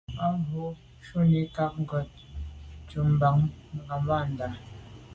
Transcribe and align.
Á 0.23 0.25
cúp 0.33 0.41
mbə̄ 0.43 0.67
shúnī 1.05 1.41
nâʼ 1.55 1.73
kghút 1.87 2.09
jùp 2.89 3.07
bǎʼ 3.19 3.35
bû 3.71 3.77
ŋgámbándá. 3.83 4.47